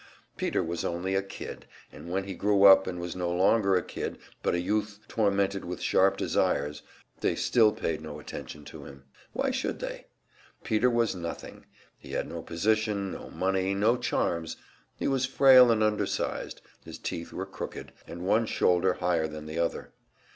[0.35, 3.83] Peter was only a "kid"; and when he grew up and was no longer a
[3.83, 6.81] kid, but a youth tormented with sharp desires,
[7.19, 9.03] they still paid no attention to him
[9.33, 10.07] why should they?
[10.63, 11.67] Peter was nothing;
[11.99, 14.57] he had no position, no money, no charms;
[14.97, 19.59] he was frail and undersized, his teeth were crooked, and one shoulder higher than the
[19.59, 19.93] other.